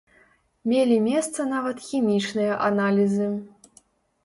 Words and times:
Мелі 0.71 0.97
месца 1.07 1.45
нават 1.51 1.85
хімічныя 1.91 2.59
аналізы. 2.71 3.31